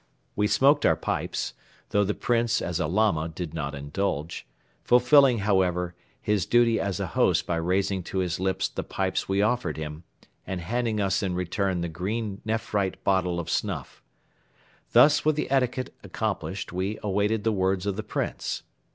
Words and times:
We 0.35 0.47
smoked 0.47 0.83
our 0.83 0.95
pipes, 0.95 1.53
though 1.89 2.03
the 2.03 2.15
Prince 2.15 2.59
as 2.59 2.79
a 2.79 2.87
Lama 2.87 3.29
did 3.29 3.53
not 3.53 3.75
indulge, 3.75 4.47
fulfilling, 4.83 5.37
however, 5.37 5.93
his 6.19 6.47
duty 6.47 6.79
as 6.79 6.99
a 6.99 7.05
host 7.05 7.45
by 7.45 7.57
raising 7.57 8.01
to 8.05 8.17
his 8.17 8.39
lips 8.39 8.67
the 8.67 8.83
pipes 8.83 9.29
we 9.29 9.43
offered 9.43 9.77
him 9.77 10.03
and 10.47 10.59
handing 10.59 10.99
us 10.99 11.21
in 11.21 11.35
return 11.35 11.81
the 11.81 11.87
green 11.87 12.41
nephrite 12.43 13.03
bottle 13.03 13.39
of 13.39 13.47
snuff. 13.47 14.01
Thus 14.91 15.23
with 15.23 15.35
the 15.35 15.51
etiquette 15.51 15.93
accomplished 16.03 16.73
we 16.73 16.97
awaited 17.03 17.43
the 17.43 17.51
words 17.51 17.85
of 17.85 17.95
the 17.95 18.01
Prince. 18.01 18.63